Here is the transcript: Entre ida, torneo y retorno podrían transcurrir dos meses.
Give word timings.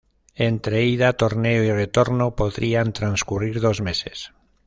Entre 0.47 0.83
ida, 0.85 1.13
torneo 1.13 1.63
y 1.63 1.71
retorno 1.71 2.35
podrían 2.35 2.91
transcurrir 2.91 3.59
dos 3.61 3.81
meses. 3.81 4.33